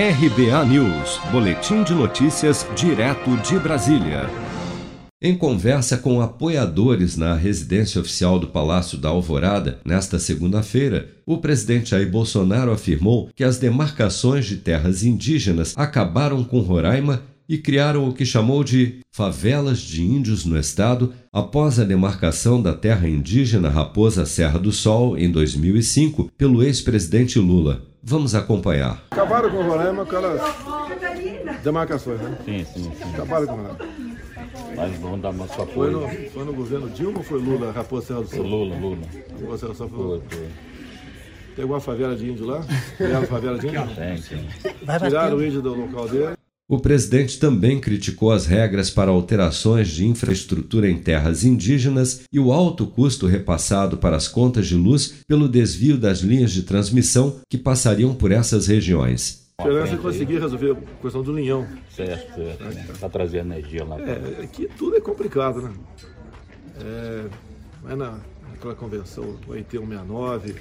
RBA 0.00 0.64
News, 0.66 1.20
Boletim 1.32 1.82
de 1.82 1.92
Notícias, 1.92 2.64
direto 2.76 3.36
de 3.38 3.58
Brasília. 3.58 4.30
Em 5.20 5.36
conversa 5.36 5.98
com 5.98 6.20
apoiadores 6.20 7.16
na 7.16 7.34
residência 7.34 8.00
oficial 8.00 8.38
do 8.38 8.46
Palácio 8.46 8.96
da 8.96 9.08
Alvorada, 9.08 9.80
nesta 9.84 10.20
segunda-feira, 10.20 11.08
o 11.26 11.38
presidente 11.38 11.90
Jair 11.90 12.08
Bolsonaro 12.08 12.70
afirmou 12.70 13.28
que 13.34 13.42
as 13.42 13.58
demarcações 13.58 14.46
de 14.46 14.58
terras 14.58 15.02
indígenas 15.02 15.74
acabaram 15.76 16.44
com 16.44 16.60
Roraima 16.60 17.24
e 17.48 17.58
criaram 17.58 18.08
o 18.08 18.12
que 18.12 18.24
chamou 18.24 18.62
de 18.62 19.00
favelas 19.10 19.80
de 19.80 20.04
índios 20.04 20.44
no 20.44 20.56
estado 20.56 21.12
após 21.32 21.80
a 21.80 21.84
demarcação 21.84 22.62
da 22.62 22.72
terra 22.72 23.08
indígena 23.08 23.68
Raposa 23.68 24.24
Serra 24.24 24.60
do 24.60 24.70
Sol 24.70 25.18
em 25.18 25.28
2005 25.28 26.30
pelo 26.38 26.62
ex-presidente 26.62 27.40
Lula. 27.40 27.82
Vamos 28.08 28.34
acompanhar. 28.34 29.02
Acabaram 29.10 29.50
com 29.50 29.62
Roraima 29.64 30.06
com 30.06 30.16
aquelas 30.16 30.40
demarcações, 31.62 32.18
né? 32.22 32.38
Sim, 32.42 32.64
sim, 32.64 32.90
sim. 32.94 33.14
Acabaram 33.14 33.46
com 33.46 33.56
Roraima. 33.56 33.78
Mas 34.74 34.98
vamos 34.98 35.20
dar 35.20 35.32
Foi 35.34 35.62
apoio. 35.62 35.90
no, 35.92 36.08
foi 36.30 36.44
no 36.44 36.52
governo 36.54 36.88
Dilma 36.88 37.18
ou 37.18 37.22
foi 37.24 37.38
Lula, 37.38 37.70
Raposa 37.70 38.06
Serra 38.06 38.20
do 38.22 38.28
Foi 38.28 38.38
Sul? 38.38 38.46
Lula, 38.46 38.76
Lula. 38.78 39.06
Raposa 39.38 39.58
Serra 39.58 39.72
do 39.72 39.76
Sul 39.76 39.88
foi 39.90 39.98
Foi, 39.98 40.06
Lula. 40.06 40.22
foi. 40.30 40.48
Tem 41.54 41.62
alguma 41.64 41.80
favela 41.80 42.16
de 42.16 42.30
índio 42.30 42.46
lá? 42.46 42.64
Criaram 42.96 43.26
favela 43.26 43.58
de 43.58 43.66
índio? 43.66 43.94
Tem, 43.94 44.16
sim. 44.16 44.46
Tiraram 45.04 45.36
o 45.36 45.44
índio 45.44 45.60
do 45.60 45.74
local 45.74 46.08
dele. 46.08 46.37
O 46.70 46.78
presidente 46.78 47.38
também 47.38 47.80
criticou 47.80 48.30
as 48.30 48.44
regras 48.44 48.90
para 48.90 49.10
alterações 49.10 49.88
de 49.88 50.06
infraestrutura 50.06 50.86
em 50.86 50.98
terras 50.98 51.42
indígenas 51.42 52.24
e 52.30 52.38
o 52.38 52.52
alto 52.52 52.86
custo 52.86 53.26
repassado 53.26 53.96
para 53.96 54.16
as 54.16 54.28
contas 54.28 54.66
de 54.66 54.74
luz 54.74 55.24
pelo 55.26 55.48
desvio 55.48 55.96
das 55.96 56.18
linhas 56.18 56.52
de 56.52 56.64
transmissão 56.64 57.40
que 57.48 57.56
passariam 57.56 58.14
por 58.14 58.30
essas 58.30 58.66
regiões. 58.66 59.48
A 59.56 59.62
esperança 59.62 59.94
é 59.94 59.96
conseguir 59.96 60.38
resolver 60.40 60.72
a 60.72 61.00
questão 61.00 61.22
do 61.22 61.32
linhão. 61.32 61.66
Certo, 61.88 62.34
certo. 62.36 62.98
Para 62.98 63.08
trazer 63.08 63.38
energia 63.38 63.82
lá. 63.82 63.98
É, 64.02 64.44
aqui 64.44 64.68
tudo 64.76 64.98
é 64.98 65.00
complicado, 65.00 65.62
né? 65.62 65.72
É, 66.84 67.24
vai 67.82 67.96
na, 67.96 68.18
naquela 68.50 68.74
convenção, 68.74 69.38
o 69.48 69.54
IT 69.54 69.70
169, 69.70 70.54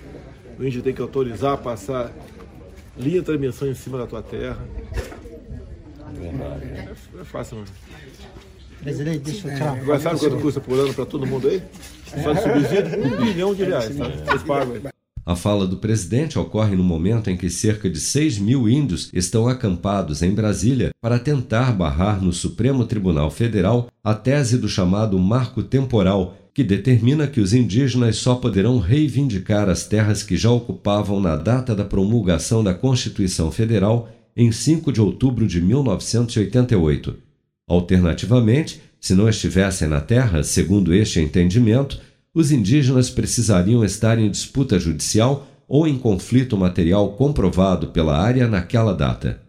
o 0.57 0.63
índio 0.63 0.81
tem 0.81 0.93
que 0.93 1.01
autorizar 1.01 1.55
a 1.55 1.57
passar 1.57 2.13
linha 2.97 3.19
de 3.19 3.25
transmissão 3.25 3.67
em 3.67 3.75
cima 3.75 3.97
da 3.97 4.07
tua 4.07 4.21
terra. 4.21 4.65
Verdade. 6.13 6.65
É, 7.19 7.23
fácil. 7.23 7.63
Presidente, 8.81 9.19
deixa 9.19 9.47
eu 9.47 9.67
Agora 9.67 9.99
sabe 9.99 10.19
quanto 10.19 10.37
custa 10.37 10.61
por 10.61 10.79
ano 10.79 10.93
para 10.93 11.05
todo 11.05 11.25
mundo 11.25 11.47
aí? 11.47 11.61
Só 12.23 12.33
de 12.33 12.41
subsídio, 12.41 13.05
um 13.05 13.25
bilhão 13.25 13.55
de 13.55 13.63
reais, 13.63 13.95
tá? 13.95 14.07
Vocês 14.07 14.43
pagam 14.43 14.75
aí. 14.75 14.81
A 15.27 15.35
fala 15.35 15.67
do 15.67 15.75
presidente 15.75 16.39
ocorre 16.39 16.73
no 16.73 16.85
momento 16.85 17.29
em 17.29 17.35
que 17.35 17.49
cerca 17.49 17.89
de 17.89 17.99
6 17.99 18.39
mil 18.39 18.69
índios 18.69 19.09
estão 19.13 19.45
acampados 19.45 20.21
em 20.21 20.31
Brasília 20.31 20.91
para 21.01 21.19
tentar 21.19 21.73
barrar 21.73 22.23
no 22.23 22.31
Supremo 22.31 22.85
Tribunal 22.85 23.29
Federal 23.29 23.89
a 24.01 24.13
tese 24.13 24.57
do 24.57 24.69
chamado 24.69 25.19
Marco 25.19 25.61
Temporal, 25.61 26.37
que 26.53 26.63
determina 26.63 27.27
que 27.27 27.41
os 27.41 27.53
indígenas 27.53 28.15
só 28.15 28.35
poderão 28.35 28.79
reivindicar 28.79 29.67
as 29.67 29.85
terras 29.85 30.23
que 30.23 30.37
já 30.37 30.49
ocupavam 30.49 31.19
na 31.19 31.35
data 31.35 31.75
da 31.75 31.83
promulgação 31.83 32.63
da 32.63 32.73
Constituição 32.73 33.51
Federal 33.51 34.07
em 34.37 34.51
5 34.51 34.93
de 34.93 35.01
outubro 35.01 35.47
de 35.47 35.59
1988. 35.59 37.15
Alternativamente, 37.67 38.79
se 39.01 39.15
não 39.15 39.27
estivessem 39.27 39.87
na 39.87 39.99
terra, 39.99 40.43
segundo 40.43 40.93
este 40.93 41.19
entendimento, 41.19 41.99
os 42.31 42.51
indígenas 42.51 43.09
precisariam 43.09 43.83
estar 43.83 44.19
em 44.19 44.29
disputa 44.29 44.77
judicial 44.77 45.47
ou 45.67 45.87
em 45.87 45.97
conflito 45.97 46.55
material 46.55 47.13
comprovado 47.13 47.87
pela 47.87 48.15
área 48.15 48.47
naquela 48.47 48.93
data. 48.93 49.41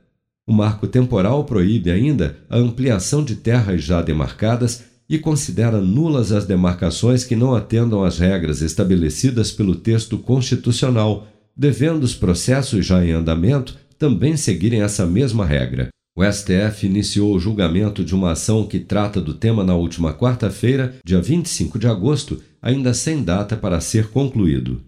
O 0.47 0.53
marco 0.55 0.87
temporal 0.87 1.45
proíbe 1.45 1.91
ainda 1.91 2.39
a 2.49 2.57
ampliação 2.57 3.23
de 3.23 3.37
terras 3.37 3.85
já 3.85 4.01
demarcadas 4.01 4.85
e 5.07 5.19
considera 5.19 5.83
nulas 5.83 6.33
as 6.33 6.47
demarcações 6.47 7.25
que 7.25 7.37
não 7.37 7.55
atendam 7.55 8.03
às 8.03 8.19
regras 8.19 8.63
estabelecidas 8.63 9.53
pelo 9.53 9.75
texto 9.75 10.17
constitucional, 10.17 11.29
devendo 11.55 12.05
os 12.05 12.15
processos 12.15 12.87
já 12.87 13.05
em 13.05 13.13
andamento 13.13 13.77
também 13.99 14.37
seguirem 14.37 14.83
essa 14.83 15.05
mesma 15.05 15.45
regra. 15.45 15.89
O 16.17 16.25
STF 16.25 16.87
iniciou 16.87 17.35
o 17.35 17.39
julgamento 17.39 18.05
de 18.05 18.15
uma 18.15 18.33
ação 18.33 18.67
que 18.67 18.81
trata 18.81 19.21
do 19.21 19.35
tema 19.35 19.63
na 19.63 19.75
última 19.75 20.13
quarta-feira, 20.13 20.97
dia 21.05 21.21
25 21.21 21.79
de 21.79 21.87
agosto, 21.87 22.43
ainda 22.61 22.93
sem 22.93 23.23
data 23.23 23.57
para 23.57 23.81
ser 23.81 24.09
concluído. 24.09 24.81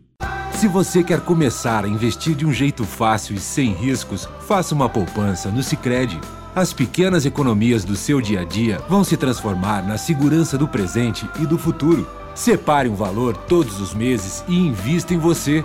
Se 0.53 0.67
você 0.69 1.03
quer 1.03 1.21
começar 1.21 1.85
a 1.85 1.89
investir 1.89 2.35
de 2.35 2.45
um 2.45 2.53
jeito 2.53 2.85
fácil 2.85 3.37
e 3.37 3.41
sem 3.41 3.73
riscos, 3.73 4.29
faça 4.47 4.75
uma 4.75 4.89
poupança 4.89 5.51
no 5.51 5.63
Sicredi. 5.63 6.21
As 6.55 6.73
pequenas 6.73 7.25
economias 7.25 7.85
do 7.85 7.95
seu 7.95 8.21
dia 8.21 8.41
a 8.41 8.45
dia 8.45 8.79
vão 8.89 9.05
se 9.05 9.17
transformar 9.17 9.87
na 9.87 9.97
segurança 9.97 10.59
do 10.59 10.67
presente 10.67 11.25
e 11.41 11.47
do 11.47 11.57
futuro. 11.57 12.07
Separe 12.35 12.89
um 12.89 12.95
valor 12.95 13.37
todos 13.37 13.81
os 13.81 13.95
meses 13.95 14.45
e 14.49 14.57
invista 14.57 15.15
em 15.15 15.19
você. 15.19 15.65